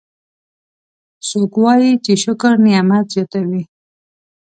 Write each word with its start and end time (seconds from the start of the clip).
څوک 1.27 1.51
وایي 1.63 1.91
چې 2.03 2.13
شکر 2.23 2.53
نعمت 2.65 3.05
زیاتوي 3.13 3.63